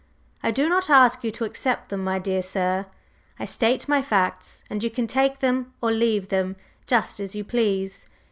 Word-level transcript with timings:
"I 0.41 0.49
do 0.49 0.67
not 0.67 0.89
ask 0.89 1.23
you 1.23 1.29
to 1.29 1.43
accept 1.45 1.89
them, 1.89 2.03
my 2.03 2.17
dear 2.17 2.41
sir! 2.41 2.87
I 3.37 3.45
state 3.45 3.87
my 3.87 4.01
facts, 4.01 4.63
and 4.67 4.83
you 4.83 4.89
can 4.89 5.05
take 5.05 5.41
them 5.41 5.75
or 5.79 5.91
leave 5.91 6.29
them, 6.29 6.55
just 6.87 7.19
as 7.19 7.35
you 7.35 7.43
please. 7.43 8.07